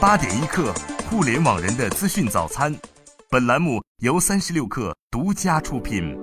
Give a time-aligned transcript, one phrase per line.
[0.00, 0.72] 八点一刻，
[1.10, 2.74] 互联网人的资讯早餐。
[3.28, 6.16] 本栏目由三十六氪独家出品。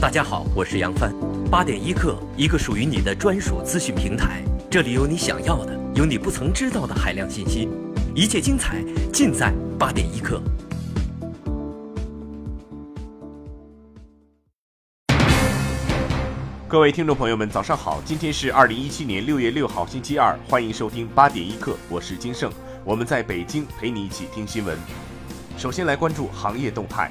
[0.00, 1.12] 大家好，我是杨帆。
[1.50, 7.68] 八点一刻，一个属于你的专属资讯平台，这里有你想要的，有你不曾知道的海量信息，
[8.14, 8.80] 一切精彩
[9.12, 10.40] 尽在八点一刻。
[16.68, 18.02] 各位听众朋友们，早上好！
[18.04, 22.50] 今天是二零一七年六月六号，星期二，欢迎收听八点一刻，我是金盛，
[22.84, 24.76] 我们在北京陪你一起听新闻。
[25.56, 27.08] 首先来关注行业动态。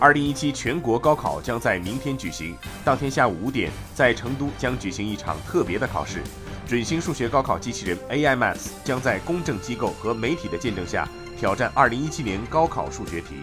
[0.00, 6.24] 二零一七全国高考将在明天举行，当天下午五点，在成都将举行一场特别的考试，
[6.66, 11.08] 准星数学高考机器人 AIMath 将在公证机构和媒体的见证下
[11.38, 13.36] 挑战二零一七年高考数学题。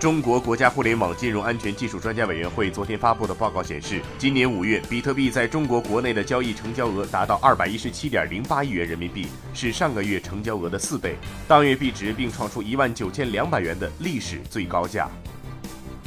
[0.00, 11.16] 中国国家互联网金融安全技术专家委员会昨天发布的报告显示，今年五月，比特币在中国国内的交易成交额达到二百一十七点零八亿元人民币，是上个月成交额的四倍，
[11.46, 15.06] 当月币值并创出一万九千两百元的历史最高价。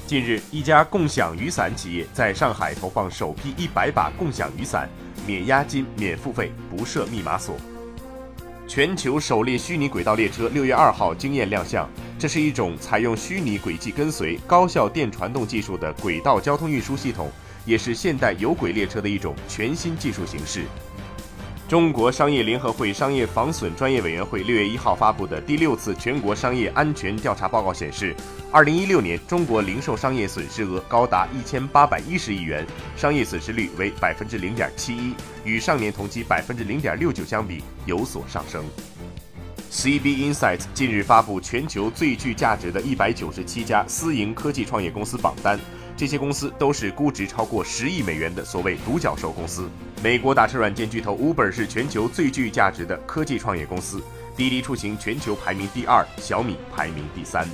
[0.07, 4.89] 近日，一家共享雨伞企业在上海投放首批一百把共享雨伞，
[5.27, 7.55] 免押金、免付费、不设密码锁。
[8.67, 11.87] 全球首列虚拟轨道列车六月二号惊艳亮相。
[12.23, 17.29] 这是一种采用虚拟轨迹跟随、高效电传动技术的轨道交通运输系统，
[17.65, 20.61] 也是现代有轨列车的一种全新技术形式。
[21.67, 28.15] 中国商业联合会商业防损专业委员会六月一号发布的第六次全国商业安全调查报告显示，
[28.53, 35.13] 二零一六年中国零售商业损失额高达一千八百一十亿元，商业损失率为百分之零点七一，
[35.43, 38.63] 与上年同期百分之零点六九相比有所上升。
[39.73, 45.59] CB Insights 近日发布全球最具价值的一百九十七家私营科技创业公司榜单，
[45.97, 49.67] 这些公司都是估值超过十亿美元的所谓独角兽公司。
[50.03, 53.99] 美国打车软件巨头 Uber 是全球最具价值的科技创业公司，
[54.37, 57.47] 滴滴出行全球排名第二，小米排名第三。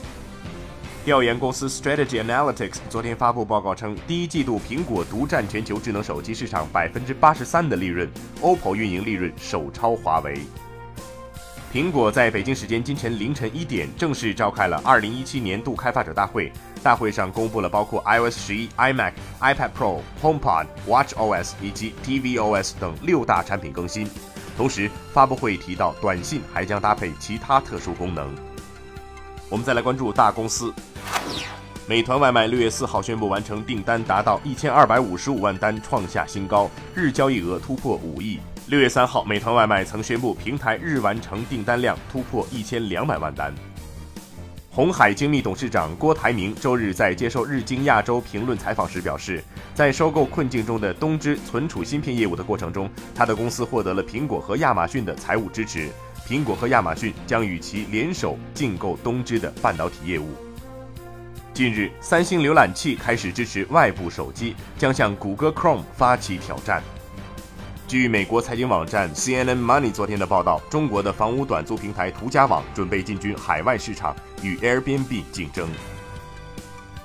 [1.06, 10.38] 调研公司 Strategy Analytics 昨天发布报告称，第一季度苹果独占全球智能手机市场百分之八十三的利润，OPPO 运营利润首超华为。
[11.72, 16.52] 苹果在北京时间今晨凌晨一点正式召开了二零一七年度开发者大会。
[16.82, 24.10] 大会上公布了包括 iOS 十一、iMac、iPad Pro、HomePod、WatchOS 以及 tvOS 等六大产品更新。
[24.58, 28.34] 同时，发布会提到，短信还将搭配其他特殊功能。
[29.48, 30.74] 我们再来关注大公司，
[31.86, 38.40] 美团外卖六月四号宣布完成订单达到一千二百五十五万单，创下新高，日交易额突破五亿。
[38.70, 43.52] 六月三号，美团外卖曾宣布平台日完成订单量突破一千两百万单。
[44.70, 49.44] 红海精密董事长郭台铭周日在接受日经亚洲评论采访时表示，
[49.74, 55.90] 在收购困境中的东芝存储芯片业务的过程中，他的公司获得了苹果和亚马逊的财务支持。
[56.28, 60.28] 苹果和亚马逊将与其联手竞购东芝的半导体业务。
[61.56, 66.84] 近日，三星浏览器开始支持外部手机，将向谷歌 Chrome 发起挑战。
[67.90, 75.68] 据美国财经网站 CNN Money 昨天的报道，中国的房屋短租平台途家网准备进军海外市场，与 Airbnb 竞争。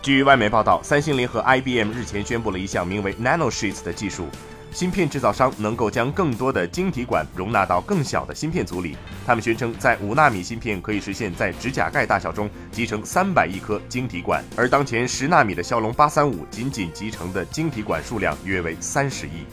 [0.03, 4.27] 据外媒报道，三星联合 IBM 日前宣布了一项名为 NanoSheets 的技术，
[4.73, 8.95] 芯片制造商能够将更多的晶体管容纳到更小的芯片组里。
[9.27, 19.47] 他们宣称，在五纳米芯片可以实现在指甲盖大小中集成三百亿颗晶体管，而当前十纳米的骁龙八三五仅仅集成的晶体管数量约为三十亿。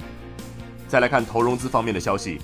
[0.92, 2.38] 再来看投融资方面的消息，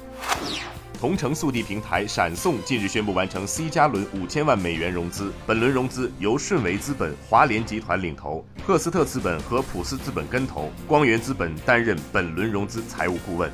[0.98, 13.52] 同城速递平台闪送近日宣布完成 C 加轮五千万美元融资，本轮融资由顺为资本、华联集团领投，赫斯特资本和普斯资本跟投，光源资本担任本轮融资财务顾问。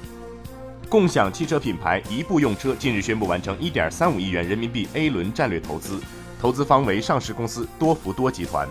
[0.87, 5.99] 共享汽车品牌一步用车近日宣布完成一点三五亿元人民币 A 轮战略投资，
[6.39, 8.69] 投资方为上市公司多福多集团。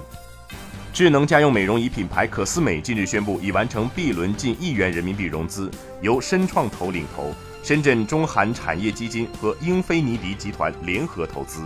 [0.92, 5.70] 智能家用美容仪品牌可思美近日宣布已完成 B 轮近亿元人民币融资，
[6.02, 7.32] 由深创投领投，
[7.62, 11.62] 深圳中韩产业基金和英菲尼迪集团联合投资。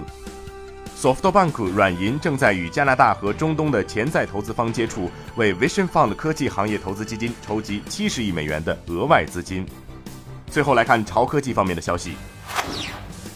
[0.96, 9.66] SoftBank 软银正在与加拿大和中东的潜在投资方接触，为 Vision Fund 科技行业投资基金筹集七十亿美元的额外资金。
[10.48, 12.12] 最后来看潮科技方面的消息。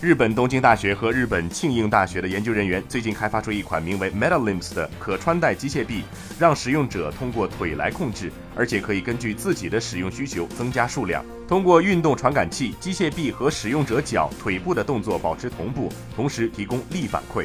[0.02, 6.04] 日本东京大学和日本庆应大学的研究人员最近开发出一款名为 MetaLimbs 的可穿戴机械臂，
[6.38, 11.22] 让使用者通过腿来控制，而且可以根据自己的使用需求增加数量。
[11.46, 17.44] 通过运动传感器，机械臂和使用者脚、腿部的动作保持同步，同时提供力反馈。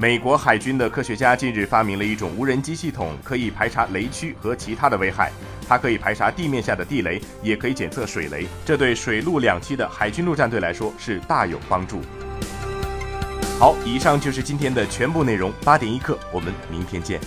[0.00, 5.30] 美国海军的科学家近日发明了一种无人机系统，可以排查雷区和其他的危害。
[5.68, 8.46] 它可以排查地面下的地雷，也可以检测水雷。
[8.64, 12.00] 这对水陆两栖的海军陆战队来说是大有帮助。
[13.58, 15.52] 好，以上就是今天的全部内容。
[15.66, 17.20] 八点一刻，我们明天见。